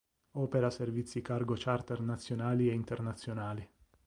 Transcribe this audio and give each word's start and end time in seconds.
Opera 0.37 0.71
servizi 0.71 1.21
cargo 1.21 1.53
charter 1.55 1.99
nazionali 2.01 2.71
e 2.71 2.73
internazionali. 2.73 3.69